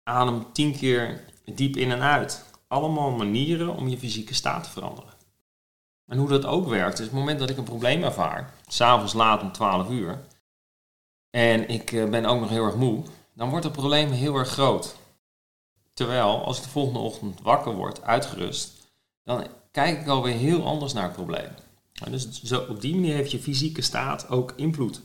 adem 0.03 0.53
tien 0.53 0.77
keer 0.77 1.25
diep 1.45 1.77
in 1.77 1.91
en 1.91 2.01
uit. 2.01 2.45
Allemaal 2.67 3.11
manieren 3.11 3.77
om 3.77 3.89
je 3.89 3.99
fysieke 3.99 4.35
staat 4.35 4.65
te 4.65 4.71
veranderen. 4.71 5.13
En 6.07 6.19
hoe 6.19 6.29
dat 6.29 6.47
ook 6.47 6.69
werkt, 6.69 6.99
is 6.99 7.07
op 7.07 7.11
het 7.11 7.21
moment 7.21 7.39
dat 7.39 7.51
ik 7.51 7.57
een 7.57 7.65
probleem 7.65 8.03
ervaar, 8.03 8.55
s'avonds 8.67 9.13
laat 9.13 9.43
om 9.43 9.53
12 9.53 9.91
uur, 9.91 10.21
en 11.31 11.69
ik 11.69 11.93
eh, 11.93 12.09
ben 12.09 12.25
ook 12.25 12.41
nog 12.41 12.49
heel 12.49 12.65
erg 12.65 12.75
moe, 12.75 13.03
dan 13.35 13.51
wordt 13.51 13.65
het 13.65 13.73
probleem 13.73 14.11
heel 14.11 14.35
erg 14.35 14.49
groot. 14.49 14.97
Terwijl 15.99 16.45
als 16.45 16.57
ik 16.57 16.63
de 16.63 16.69
volgende 16.69 16.99
ochtend 16.99 17.41
wakker 17.41 17.75
word, 17.75 18.03
uitgerust, 18.03 18.73
dan 19.25 19.47
kijk 19.71 20.01
ik 20.01 20.07
alweer 20.07 20.35
heel 20.35 20.65
anders 20.65 20.93
naar 20.93 21.03
het 21.03 21.13
probleem. 21.13 21.51
dus 22.11 22.43
zo, 22.43 22.61
op 22.69 22.81
die 22.81 22.95
manier 22.95 23.15
heeft 23.15 23.31
je 23.31 23.39
fysieke 23.39 23.83
staat 23.83 24.29
ook 24.29 24.53
invloed 24.57 25.01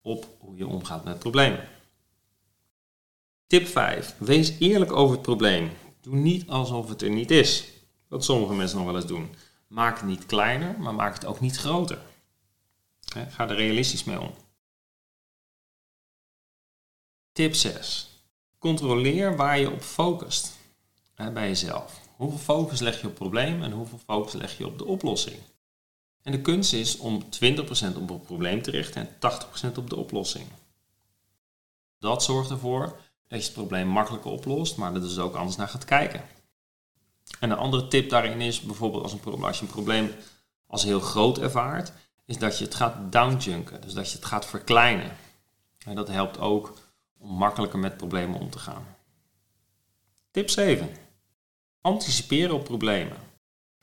op 0.00 0.26
hoe 0.38 0.56
je 0.56 0.66
omgaat 0.66 1.04
met 1.04 1.18
problemen. 1.18 1.68
Tip 3.46 3.66
5. 3.66 4.14
Wees 4.18 4.58
eerlijk 4.58 4.92
over 4.92 5.12
het 5.12 5.22
probleem. 5.22 5.70
Doe 6.00 6.16
niet 6.16 6.48
alsof 6.48 6.88
het 6.88 7.02
er 7.02 7.10
niet 7.10 7.30
is. 7.30 7.68
Wat 8.08 8.24
sommige 8.24 8.54
mensen 8.54 8.76
nog 8.76 8.86
wel 8.86 8.96
eens 8.96 9.06
doen. 9.06 9.34
Maak 9.66 9.96
het 9.96 10.08
niet 10.08 10.26
kleiner, 10.26 10.78
maar 10.78 10.94
maak 10.94 11.14
het 11.14 11.24
ook 11.24 11.40
niet 11.40 11.56
groter. 11.56 11.98
Ga 13.28 13.48
er 13.48 13.56
realistisch 13.56 14.04
mee 14.04 14.20
om. 14.20 14.34
Tip 17.32 17.54
6. 17.54 18.11
Controleer 18.62 19.36
waar 19.36 19.58
je 19.58 19.70
op 19.70 19.80
focust 19.80 20.52
bij 21.14 21.48
jezelf. 21.48 22.00
Hoeveel 22.16 22.38
focus 22.38 22.80
leg 22.80 22.94
je 22.94 23.00
op 23.00 23.08
het 23.08 23.14
probleem 23.14 23.62
en 23.62 23.72
hoeveel 23.72 24.00
focus 24.06 24.32
leg 24.32 24.58
je 24.58 24.66
op 24.66 24.78
de 24.78 24.84
oplossing? 24.84 25.36
En 26.22 26.32
de 26.32 26.40
kunst 26.40 26.72
is 26.72 26.96
om 26.96 27.22
20% 27.22 27.26
op 27.96 28.08
het 28.08 28.22
probleem 28.22 28.62
te 28.62 28.70
richten 28.70 29.08
en 29.20 29.32
80% 29.72 29.78
op 29.78 29.90
de 29.90 29.96
oplossing. 29.96 30.46
Dat 31.98 32.22
zorgt 32.22 32.50
ervoor 32.50 32.84
dat 33.28 33.38
je 33.38 33.44
het 33.44 33.52
probleem 33.52 33.88
makkelijker 33.88 34.30
oplost, 34.30 34.76
maar 34.76 34.92
dat 34.92 35.02
er 35.02 35.08
dus 35.08 35.18
ook 35.18 35.34
anders 35.34 35.56
naar 35.56 35.68
gaat 35.68 35.84
kijken. 35.84 36.24
En 37.40 37.50
een 37.50 37.58
andere 37.58 37.88
tip 37.88 38.10
daarin 38.10 38.40
is 38.40 38.60
bijvoorbeeld 38.60 39.02
als, 39.02 39.12
een, 39.12 39.42
als 39.42 39.58
je 39.58 39.64
een 39.64 39.70
probleem 39.70 40.14
als 40.66 40.82
heel 40.82 41.00
groot 41.00 41.38
ervaart, 41.38 41.92
is 42.24 42.38
dat 42.38 42.58
je 42.58 42.64
het 42.64 42.74
gaat 42.74 43.12
downjunken, 43.12 43.80
dus 43.80 43.92
dat 43.92 44.10
je 44.10 44.16
het 44.16 44.26
gaat 44.26 44.46
verkleinen. 44.46 45.16
En 45.84 45.94
dat 45.94 46.08
helpt 46.08 46.38
ook 46.38 46.81
om 47.22 47.30
makkelijker 47.30 47.78
met 47.78 47.96
problemen 47.96 48.40
om 48.40 48.50
te 48.50 48.58
gaan. 48.58 48.86
Tip 50.30 50.50
7. 50.50 50.88
Anticiperen 51.80 52.54
op 52.54 52.64
problemen. 52.64 53.16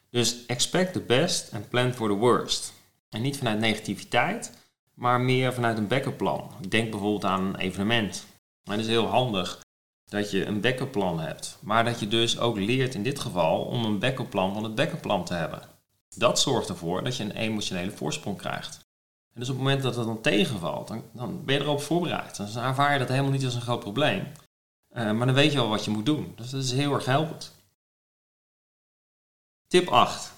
Dus 0.10 0.46
expect 0.46 0.94
the 0.94 1.02
best 1.02 1.54
and 1.54 1.70
plan 1.70 1.94
for 1.94 2.08
the 2.08 2.16
worst. 2.16 2.74
En 3.10 3.22
niet 3.22 3.38
vanuit 3.38 3.60
negativiteit, 3.60 4.52
maar 4.94 5.22
meer 5.22 5.54
vanuit 5.54 5.78
een 5.78 5.88
backup 5.88 6.18
plan. 6.18 6.52
Denk 6.68 6.92
bijvoorbeeld 6.92 7.26
aan 7.26 7.46
een 7.46 7.56
evenement. 7.56 8.26
En 8.64 8.72
het 8.72 8.82
is 8.82 8.88
heel 8.88 9.06
handig 9.06 9.60
dat 10.06 10.32
je 10.32 10.46
een 10.46 10.62
backup 10.62 10.92
plan 10.92 11.20
hebt, 11.20 11.58
maar 11.62 11.84
dat 11.84 12.00
je 12.00 12.08
dus 12.08 12.40
ook 12.40 12.58
leert 12.58 12.96
in 12.96 13.04
dit 13.04 13.20
geval 13.20 13.62
om 13.62 13.86
een 13.86 14.00
backup 14.00 14.30
plan 14.30 14.54
van 14.54 14.64
het 14.64 14.76
backup 14.76 15.02
plan 15.02 15.26
te 15.26 15.34
hebben. 15.34 15.62
Dat 16.16 16.40
zorgt 16.40 16.70
ervoor 16.70 17.04
dat 17.04 17.18
je 17.18 17.24
een 17.24 17.32
emotionele 17.32 17.92
voorsprong 17.92 18.38
krijgt. 18.38 18.89
Dus 19.40 19.50
op 19.50 19.56
het 19.56 19.64
moment 19.64 19.84
dat 19.84 19.96
het 19.96 20.06
dan 20.06 20.22
tegenvalt, 20.22 20.88
dan, 20.88 21.04
dan 21.14 21.46
ben 21.46 21.56
je 21.56 21.62
erop 21.62 21.82
voorbereid. 21.82 22.38
Dan 22.38 22.64
ervaar 22.64 22.94
je 22.94 23.00
dat 23.00 23.08
helemaal 23.08 23.32
niet 23.32 23.46
als 23.46 23.56
een 23.56 23.62
groot 23.62 23.80
probleem. 23.80 24.28
Uh, 24.92 25.12
maar 25.12 25.26
dan 25.26 25.36
weet 25.36 25.52
je 25.52 25.60
al 25.60 25.70
wat 25.70 25.86
je 25.86 25.92
moet 25.92 26.06
doen. 26.06 26.34
Dus 26.36 26.50
dat 26.50 26.64
is 26.64 26.72
heel 26.72 26.94
erg 26.94 27.06
helpend. 27.06 27.56
Tip 29.68 29.88
8. 29.88 30.34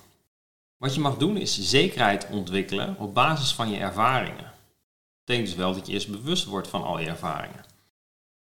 Wat 0.78 0.94
je 0.94 1.00
mag 1.00 1.18
doen 1.18 1.38
is 1.38 1.62
zekerheid 1.62 2.28
ontwikkelen 2.30 2.96
op 2.98 3.14
basis 3.14 3.54
van 3.54 3.70
je 3.70 3.78
ervaringen. 3.78 4.44
Dat 4.44 5.26
betekent 5.26 5.48
dus 5.48 5.56
wel 5.56 5.74
dat 5.74 5.88
je 5.88 5.94
eerst 5.94 6.12
bewust 6.12 6.46
wordt 6.46 6.68
van 6.68 6.84
al 6.84 7.00
je 7.00 7.08
ervaringen. 7.08 7.66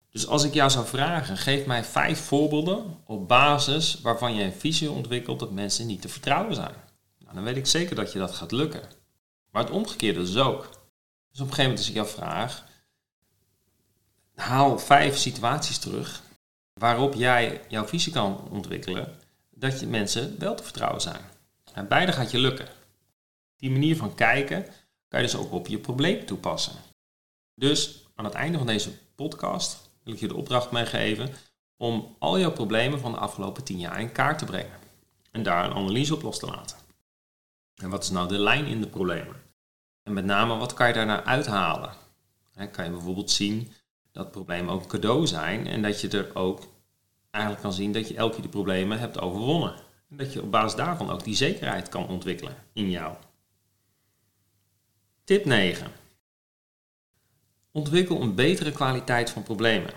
Dus 0.10 0.28
als 0.28 0.44
ik 0.44 0.54
jou 0.54 0.70
zou 0.70 0.86
vragen, 0.86 1.38
geef 1.38 1.66
mij 1.66 1.84
vijf 1.84 2.20
voorbeelden 2.20 2.98
op 3.06 3.28
basis 3.28 4.02
waarvan 4.02 4.36
je 4.36 4.44
een 4.44 4.54
visie 4.54 4.92
ontwikkelt 4.92 5.40
dat 5.40 5.52
mensen 5.52 5.88
niet 5.88 6.02
te 6.02 6.10
vertrouwen 6.10 6.56
zijn. 6.56 6.76
Nou, 7.20 7.36
dan 7.36 7.44
weet 7.44 7.58
ik 7.58 7.66
zeker 7.66 7.96
dat 7.96 8.12
je 8.12 8.20
dat 8.20 8.36
gaat 8.36 8.52
lukken. 8.52 8.82
Maar 9.52 9.64
het 9.64 9.72
omgekeerde 9.72 10.20
dus 10.20 10.38
ook. 10.38 10.70
Dus 11.32 11.40
op 11.40 11.48
een 11.48 11.54
gegeven 11.54 11.64
moment 11.64 11.78
als 11.78 11.90
ik 11.90 11.96
jou 11.96 12.08
vraag, 12.08 12.66
haal 14.36 14.80
vijf 14.80 15.18
situaties 15.18 15.78
terug 15.78 16.22
waarop 16.74 17.14
jij 17.14 17.62
jouw 17.68 17.86
visie 17.86 18.14
kan 18.14 18.50
ontwikkelen 18.50 19.16
dat 19.50 19.80
je 19.80 19.88
mensen 19.88 20.40
wel 20.40 20.56
te 20.56 20.64
vertrouwen 20.64 21.02
zijn. 21.02 21.22
En 21.74 21.88
beide 21.88 22.12
gaat 22.12 22.32
je 22.32 22.40
lukken. 22.40 22.68
Die 23.58 23.72
manier 23.72 23.96
van 23.96 24.16
kijken 24.16 24.66
kan 25.08 25.22
je 25.22 25.26
dus 25.26 25.36
ook 25.36 25.52
op 25.52 25.68
je 25.68 25.78
probleem 25.78 26.26
toepassen. 26.26 26.76
Dus 27.56 28.06
aan 28.16 28.26
het 28.26 28.34
einde 28.34 28.58
van 28.58 28.68
deze 28.68 28.92
podcast 29.16 29.90
wil 30.04 30.14
ik 30.14 30.20
je 30.20 30.28
de 30.28 30.36
opdracht 30.36 30.72
meegeven 30.72 31.30
om 31.78 32.16
al 32.20 32.40
jouw 32.40 32.52
problemen 32.52 33.00
van 33.00 33.12
de 33.12 33.18
afgelopen 33.18 33.64
10 33.64 33.80
jaar 33.80 34.00
in 34.00 34.12
kaart 34.12 34.40
te 34.40 34.46
brengen. 34.46 34.80
En 35.32 35.44
daar 35.44 35.66
een 35.66 35.76
analyse 35.76 36.14
op 36.14 36.22
los 36.22 36.40
te 36.40 36.46
laten. 36.46 36.78
En 37.78 37.90
wat 37.90 38.04
is 38.04 38.10
nou 38.10 38.28
de 38.28 38.40
lijn 38.40 38.66
in 38.66 38.82
de 38.82 38.88
problemen? 38.88 39.36
En 40.04 40.14
met 40.14 40.26
name, 40.26 40.58
wat 40.58 40.74
kan 40.74 40.88
je 40.88 40.94
daarna 40.94 41.24
uithalen? 41.24 41.94
kan 42.72 42.86
je 42.86 42.92
bijvoorbeeld 42.92 43.32
zien 43.32 43.72
dat 44.12 44.32
problemen 44.32 44.74
ook 44.74 44.88
cadeau 44.88 45.28
zijn 45.28 45.68
en 45.68 45.82
dat 45.82 46.02
je 46.02 46.10
er 46.10 46.36
ook 46.36 46.68
eigenlijk 47.32 47.64
kan 47.64 47.74
zien 47.74 47.92
dat 47.92 48.08
je 48.08 48.16
elke 48.16 48.34
keer 48.34 48.44
de 48.44 48.50
problemen 48.50 49.00
hebt 49.00 49.20
overwonnen. 49.20 49.74
En 50.10 50.18
dat 50.18 50.34
je 50.34 50.42
op 50.42 50.52
basis 50.52 50.76
daarvan 50.76 51.10
ook 51.10 51.24
die 51.24 51.36
zekerheid 51.36 51.90
kan 51.90 52.08
ontwikkelen 52.08 52.56
in 52.74 52.90
jou. 52.90 53.16
Tip 55.24 55.46
9. 55.46 55.92
Ontwikkel 57.72 58.22
een 58.22 58.36
betere 58.36 58.72
kwaliteit 58.72 59.30
van 59.30 59.44
problemen. 59.44 59.94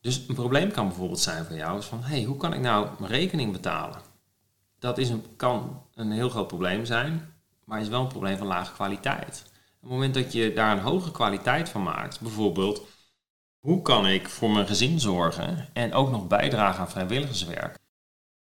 Dus 0.00 0.28
een 0.28 0.34
probleem 0.34 0.70
kan 0.70 0.86
bijvoorbeeld 0.86 1.20
zijn 1.20 1.44
voor 1.44 1.56
jou 1.56 1.82
van, 1.82 2.02
hey, 2.02 2.22
hoe 2.22 2.36
kan 2.36 2.52
ik 2.52 2.60
nou 2.60 2.88
mijn 2.98 3.12
rekening 3.12 3.52
betalen? 3.52 4.00
Dat 4.78 4.98
is 4.98 5.08
een, 5.08 5.36
kan 5.36 5.82
een 5.94 6.10
heel 6.10 6.28
groot 6.28 6.46
probleem 6.46 6.84
zijn, 6.84 7.34
maar 7.64 7.80
is 7.80 7.88
wel 7.88 8.00
een 8.00 8.08
probleem 8.08 8.36
van 8.36 8.46
lage 8.46 8.72
kwaliteit. 8.72 9.44
Op 9.46 9.80
het 9.80 9.90
moment 9.90 10.14
dat 10.14 10.32
je 10.32 10.52
daar 10.52 10.76
een 10.76 10.82
hoge 10.82 11.10
kwaliteit 11.10 11.68
van 11.68 11.82
maakt, 11.82 12.20
bijvoorbeeld 12.20 12.86
hoe 13.58 13.82
kan 13.82 14.06
ik 14.06 14.28
voor 14.28 14.50
mijn 14.50 14.66
gezin 14.66 15.00
zorgen 15.00 15.68
en 15.72 15.92
ook 15.92 16.10
nog 16.10 16.26
bijdragen 16.26 16.80
aan 16.80 16.90
vrijwilligerswerk? 16.90 17.78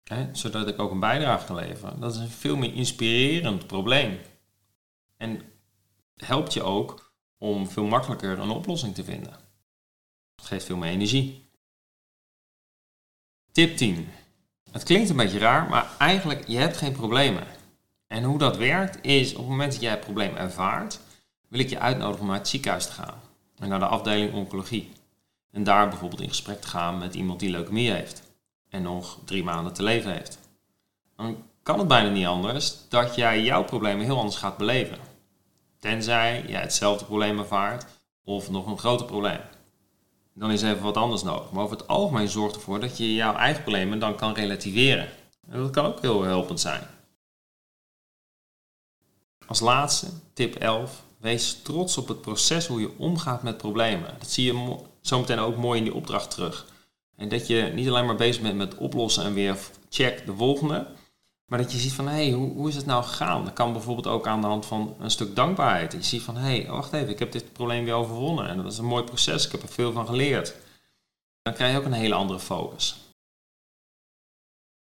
Hè, 0.04 0.36
zodat 0.36 0.68
ik 0.68 0.80
ook 0.80 0.92
een 0.92 1.00
bijdrage 1.00 1.46
kan 1.46 1.56
leveren. 1.56 2.00
Dat 2.00 2.14
is 2.14 2.20
een 2.20 2.30
veel 2.30 2.56
meer 2.56 2.74
inspirerend 2.74 3.68
probleem. 3.68 4.20
En 5.18 5.42
helpt 6.16 6.54
je 6.54 6.64
ook 6.64 7.14
om 7.38 7.68
veel 7.68 7.86
makkelijker 7.86 8.40
een 8.40 8.50
oplossing 8.50 8.96
te 8.96 9.04
vinden. 9.04 9.34
Het 10.36 10.46
geeft 10.46 10.66
veel 10.66 10.78
meer 10.78 10.92
energie. 10.92 11.50
Tip 13.52 13.78
10. 13.78 14.08
Het 14.76 14.84
klinkt 14.84 15.10
een 15.10 15.16
beetje 15.16 15.40
raar, 15.40 15.70
maar 15.70 15.88
eigenlijk 15.98 16.48
je 16.48 16.58
hebt 16.58 16.78
geen 16.78 16.92
problemen. 16.92 17.44
En 18.08 18.24
hoe 18.24 18.38
dat 18.38 18.58
werkt 18.58 19.06
is 19.06 19.32
op 19.32 19.38
het 19.38 19.48
moment 19.48 19.72
dat 19.72 19.82
jij 19.82 19.92
het 19.92 20.00
probleem 20.00 20.36
ervaart, 20.36 21.00
wil 21.48 21.60
ik 21.60 21.70
je 21.70 21.80
uitnodigen 21.80 22.22
om 22.22 22.28
naar 22.28 22.38
het 22.38 22.48
ziekenhuis 22.48 22.86
te 22.86 22.92
gaan 22.92 23.22
en 23.58 23.70
naar 23.70 23.80
de 23.80 23.86
afdeling 23.86 24.34
oncologie. 24.34 24.92
En 25.52 25.64
daar 25.64 25.90
bijvoorbeeld 25.90 26.22
in 26.22 26.30
gesprek 26.30 26.62
te 26.62 26.68
gaan 26.68 26.98
met 26.98 27.16
iemand 27.16 27.40
die 27.40 27.50
leukemie 27.50 27.92
heeft 27.92 28.22
en 28.70 28.82
nog 28.82 29.20
drie 29.26 29.44
maanden 29.44 29.74
te 29.74 29.84
leven 29.84 30.12
heeft. 30.12 30.40
Dan 31.16 31.44
kan 31.64 31.80
het 31.80 31.88
bijna 31.88 32.10
niet 32.10 32.26
anders 32.26 32.76
dat 32.90 33.16
jij 33.16 33.44
jouw 33.44 33.64
problemen 33.64 34.06
heel 34.06 34.18
anders 34.18 34.38
gaat 34.38 34.58
beleven. 34.58 34.98
Tenzij 35.80 36.44
jij 36.48 36.62
hetzelfde 36.62 37.06
probleem 37.06 37.40
ervaart 37.40 37.86
of 38.24 38.50
nog 38.50 38.68
een 38.68 38.80
groter 38.80 39.06
probleem. 39.06 39.40
Dan 40.38 40.52
is 40.52 40.62
even 40.62 40.84
wat 40.84 40.98
anders 40.98 41.24
nodig. 41.24 41.52
Maar 41.52 41.64
over 41.64 41.78
het 41.78 41.88
algemeen 41.88 42.28
zorgt 42.28 42.56
ervoor 42.56 42.80
dat 42.80 42.98
je 42.98 43.14
jouw 43.14 43.36
eigen 43.36 43.62
problemen 43.62 44.00
dan 44.00 44.16
kan 44.16 44.34
relativeren. 44.34 45.10
En 45.50 45.60
dat 45.60 45.72
kan 45.72 45.86
ook 45.86 46.02
heel 46.02 46.24
helpend 46.24 46.60
zijn. 46.60 46.88
Als 49.48 49.60
laatste, 49.60 50.08
tip 50.34 50.56
11. 50.56 51.04
Wees 51.18 51.62
trots 51.62 51.98
op 51.98 52.08
het 52.08 52.22
proces 52.22 52.68
hoe 52.68 52.80
je 52.80 52.98
omgaat 52.98 53.44
met 53.44 53.58
problemen. 53.58 54.16
Dat 54.20 54.30
zie 54.30 54.54
je 54.54 54.78
zometeen 55.02 55.40
ook 55.40 55.58
mooi 55.58 55.78
in 55.78 55.84
die 55.84 55.94
opdracht 55.94 56.32
terug. 56.32 56.66
En 57.16 57.30
dat 57.30 57.48
je 57.48 57.62
niet 57.62 57.88
alleen 57.88 58.06
maar 58.06 58.16
bezig 58.16 58.42
bent 58.42 58.56
met 58.56 58.76
oplossen 58.76 59.24
en 59.24 59.34
weer 59.34 59.58
check 59.90 60.26
de 60.26 60.36
volgende. 60.36 60.88
Maar 61.46 61.60
dat 61.60 61.72
je 61.72 61.78
ziet 61.78 61.94
van, 61.94 62.08
hé, 62.08 62.14
hey, 62.14 62.32
hoe, 62.32 62.52
hoe 62.52 62.70
is 62.70 62.76
het 62.76 62.86
nou 62.86 63.04
gegaan? 63.04 63.44
Dat 63.44 63.54
kan 63.54 63.74
bijvoorbeeld 63.74 64.08
ook 64.08 64.28
aan 64.28 64.42
de 64.42 64.48
hand 64.48 64.66
van 64.66 64.96
een 65.00 65.12
stuk 65.12 65.36
dankbaarheid. 65.36 65.92
Je 65.92 66.04
ziet 66.04 66.22
van, 66.22 66.38
hé, 66.38 66.62
hey, 66.62 66.72
wacht 66.72 66.94
even, 66.94 67.10
ik 67.10 67.20
heb 67.20 67.32
dit 67.32 67.54
probleem 67.54 67.86
weer 67.86 67.94
overwonnen. 67.94 68.48
En 68.48 68.58
dat 68.58 68.72
is 68.72 68.78
een 68.78 68.86
mooi 68.86 69.04
proces, 69.04 69.46
ik 69.46 69.52
heb 69.52 69.62
er 69.62 69.68
veel 69.68 69.92
van 69.92 70.06
geleerd. 70.06 70.56
Dan 71.42 71.54
krijg 71.54 71.72
je 71.72 71.80
ook 71.80 71.86
een 71.86 71.94
hele 71.94 72.16
andere 72.16 72.40
focus. 72.40 72.96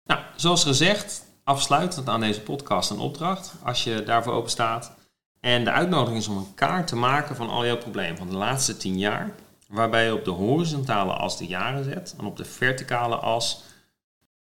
Nou, 0.04 0.20
zoals 0.36 0.64
gezegd, 0.64 1.24
afsluitend 1.44 2.08
aan 2.08 2.20
deze 2.20 2.40
podcast 2.40 2.90
een 2.90 2.98
opdracht, 2.98 3.52
als 3.62 3.84
je 3.84 4.02
daarvoor 4.02 4.32
open 4.32 4.50
staat. 4.50 4.94
En 5.40 5.64
de 5.64 5.70
uitnodiging 5.70 6.18
is 6.18 6.28
om 6.28 6.36
een 6.36 6.54
kaart 6.54 6.86
te 6.86 6.96
maken 6.96 7.36
van 7.36 7.48
al 7.48 7.66
jouw 7.66 7.78
problemen 7.78 8.18
van 8.18 8.28
de 8.28 8.36
laatste 8.36 8.76
tien 8.76 8.98
jaar 8.98 9.34
waarbij 9.70 10.04
je 10.04 10.14
op 10.14 10.24
de 10.24 10.30
horizontale 10.30 11.12
as 11.12 11.38
de 11.38 11.46
jaren 11.46 11.84
zet 11.84 12.14
en 12.18 12.24
op 12.24 12.36
de 12.36 12.44
verticale 12.44 13.16
as 13.16 13.62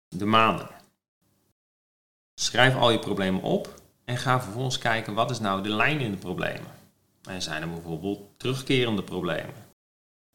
de 0.08 0.26
maanden. 0.26 0.70
Schrijf 2.42 2.76
al 2.76 2.92
je 2.92 3.00
problemen 3.00 3.42
op 3.42 3.82
en 4.06 4.18
ga 4.18 4.42
vervolgens 4.42 4.78
kijken 4.78 5.14
wat 5.14 5.32
is 5.32 5.40
nou 5.40 5.64
de 5.64 5.70
lijn 5.70 6.00
in 6.00 6.12
de 6.12 6.18
problemen. 6.18 6.72
En 7.24 7.42
zijn 7.42 7.62
er 7.62 7.70
bijvoorbeeld 7.70 8.20
terugkerende 8.38 9.04
problemen? 9.04 9.54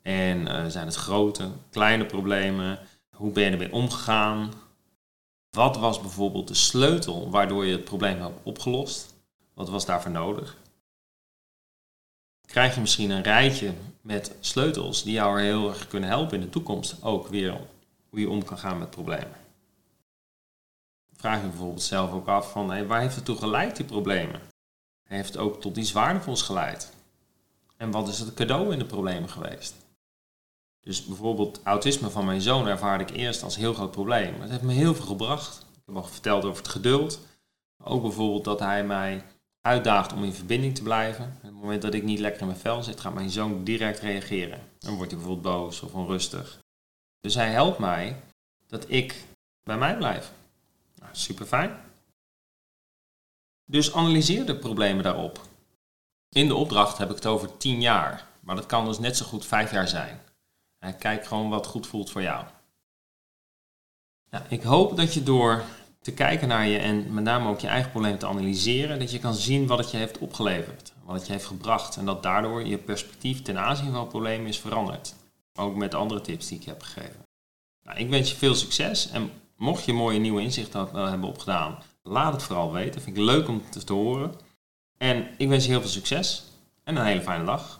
En 0.02 0.40
uh, 0.40 0.64
zijn 0.66 0.87
het 0.87 0.94
grote, 0.94 1.50
kleine 1.70 2.06
problemen? 2.06 2.78
Hoe 3.16 3.32
ben 3.32 3.44
je 3.44 3.50
ermee 3.50 3.73
omgegaan? 3.73 4.52
Wat 5.50 5.76
was 5.76 6.00
bijvoorbeeld 6.00 6.49
de 6.49 6.54
sleutel 6.54 7.30
waardoor 7.30 7.64
je 7.64 7.73
het 7.73 7.84
probleem 7.84 8.20
hebt 8.20 8.40
opgelost? 8.42 9.14
Wat 9.54 9.68
was 9.68 9.87
daarvoor 9.87 10.11
nodig? 10.11 10.56
krijg 12.46 12.75
je 12.75 12.80
misschien 12.80 13.11
een 13.11 13.23
rijtje 13.23 13.73
met 14.00 14.37
sleutels 14.40 15.02
die 15.02 15.12
jou 15.12 15.38
er 15.38 15.44
heel 15.44 15.68
erg 15.68 15.88
kunnen 15.88 16.08
helpen 16.08 16.34
in 16.37 16.44
de 16.44 16.50
toekomst 16.50 17.02
ook 17.02 17.28
weer 17.28 17.61
hoe 18.11 18.20
je 18.20 18.28
om 18.28 18.44
kan 18.44 18.58
gaan 18.58 18.78
met 18.78 18.90
problemen. 18.90 19.43
Vraag 21.16 21.40
je 21.40 21.49
bijvoorbeeld 21.49 21.83
zelf 21.83 22.12
ook 22.12 22.28
af 22.28 22.50
van 22.50 22.87
waar 22.87 23.00
heeft 23.00 23.16
het 23.16 23.25
toe 23.25 23.37
geleid, 23.37 23.76
die 23.76 23.85
problemen? 23.85 24.40
Heeft 25.09 25.28
het 25.28 25.37
ook 25.37 25.61
tot 25.61 25.76
iets 25.76 25.92
waardevols 25.92 26.42
geleid? 26.42 26.92
En 27.76 27.90
wat 27.90 28.09
is 28.09 28.18
het 28.18 28.35
cadeau 28.35 28.73
in 28.73 28.78
de 28.78 28.85
problemen 28.85 29.30
geweest? 29.30 29.75
Dus 30.80 31.04
bijvoorbeeld 31.04 31.61
autisme 31.62 32.11
van 32.11 32.25
mijn 32.25 32.40
zoon 32.40 32.66
ervaarde 32.66 33.04
ik 33.04 33.11
eerst 33.11 33.42
als 33.42 33.56
heel 33.56 33.75
groot 33.75 33.90
probleem. 33.90 34.40
Het 34.40 34.50
heeft 34.50 34.62
me 34.62 34.73
heel 34.73 34.94
veel 34.94 35.04
gebracht. 35.04 35.66
Ik 35.73 35.83
heb 35.87 35.97
al 35.97 36.04
verteld 36.04 36.44
over 36.44 36.62
het 36.62 36.73
geduld. 36.73 37.21
Ook 37.85 38.02
bijvoorbeeld 38.02 38.44
dat 38.44 38.61
hij 38.61 38.85
mij 38.85 39.25
uitdaagt 39.61 40.12
om 40.12 40.25
in 40.25 40.33
verbinding 40.33 40.75
te 40.75 40.83
blijven. 40.83 41.25
Op 41.37 41.42
het 41.42 41.52
moment 41.52 41.83
dat 41.83 41.94
ik 41.94 42.02
niet 42.02 42.18
lekker 42.18 42.40
in 42.40 42.47
mijn 42.47 42.59
vel 42.59 42.83
zit, 42.83 43.00
gaat 43.00 43.14
mijn 43.14 43.30
zoon 43.30 43.64
direct 43.64 43.99
reageren. 43.99 44.61
Dan 44.78 44.94
wordt 44.94 45.11
hij 45.11 45.21
bijvoorbeeld 45.21 45.54
boos 45.54 45.80
of 45.80 45.94
onrustig. 45.94 46.59
Dus 47.21 47.35
hij 47.35 47.50
helpt 47.50 47.78
mij 47.78 48.21
dat 48.66 48.85
ik 48.90 49.25
bij 49.62 49.78
mij 49.78 49.97
blijf. 49.97 50.33
Nou, 51.14 51.26
super 51.26 51.47
fijn. 51.47 51.76
Dus 53.64 53.94
analyseer 53.94 54.47
de 54.47 54.56
problemen 54.56 55.04
daarop. 55.04 55.40
In 56.28 56.47
de 56.47 56.54
opdracht 56.54 56.99
heb 56.99 57.11
ik 57.11 57.14
het 57.14 57.26
over 57.26 57.56
10 57.56 57.80
jaar, 57.80 58.26
maar 58.40 58.56
dat 58.56 58.66
kan 58.66 58.85
dus 58.85 58.99
net 58.99 59.16
zo 59.16 59.25
goed 59.25 59.47
5 59.47 59.71
jaar 59.71 59.88
zijn. 59.88 60.21
Kijk 60.99 61.26
gewoon 61.26 61.49
wat 61.49 61.66
goed 61.66 61.87
voelt 61.87 62.11
voor 62.11 62.23
jou. 62.23 62.47
ik 64.49 64.62
hoop 64.62 64.97
dat 64.97 65.14
je 65.14 65.23
door 65.23 65.64
te 66.00 66.12
kijken 66.12 66.49
naar 66.49 66.66
je 66.66 66.78
en 66.78 67.14
met 67.14 67.25
name 67.25 67.49
ook 67.49 67.61
je 67.61 67.66
eigen 67.66 67.90
probleem 67.90 68.18
te 68.18 68.26
analyseren, 68.26 68.99
dat 68.99 69.11
je 69.11 69.18
kan 69.18 69.35
zien 69.35 69.66
wat 69.66 69.78
het 69.78 69.90
je 69.90 69.97
heeft 69.97 70.18
opgeleverd, 70.18 70.92
wat 71.04 71.16
het 71.16 71.26
je 71.26 71.33
heeft 71.33 71.47
gebracht 71.47 71.97
en 71.97 72.04
dat 72.04 72.23
daardoor 72.23 72.66
je 72.66 72.78
perspectief 72.78 73.42
ten 73.42 73.59
aanzien 73.59 73.90
van 73.90 74.00
het 74.00 74.09
probleem 74.09 74.47
is 74.47 74.61
veranderd. 74.61 75.14
Ook 75.52 75.76
met 75.76 75.94
andere 75.94 76.21
tips 76.21 76.49
die 76.49 76.59
ik 76.59 76.64
heb 76.64 76.83
gegeven. 76.83 77.23
Nou, 77.83 77.99
ik 77.99 78.11
wens 78.11 78.30
je 78.30 78.37
veel 78.37 78.54
succes 78.54 79.11
en 79.11 79.30
mocht 79.56 79.84
je 79.84 79.92
mooie 79.92 80.18
nieuwe 80.18 80.42
inzichten 80.42 80.88
hebben 80.92 81.28
opgedaan, 81.28 81.78
laat 82.02 82.32
het 82.32 82.42
vooral 82.42 82.73
weten. 82.73 83.00
Vind 83.00 83.16
ik 83.16 83.23
leuk 83.23 83.49
om 83.49 83.62
te, 83.70 83.84
te 83.84 83.92
horen. 83.92 84.34
En 84.99 85.28
ik 85.37 85.49
wens 85.49 85.64
je 85.64 85.70
heel 85.70 85.80
veel 85.80 85.90
succes 85.90 86.44
en 86.84 86.96
een 86.96 87.04
hele 87.04 87.23
fijne 87.23 87.44
dag. 87.44 87.78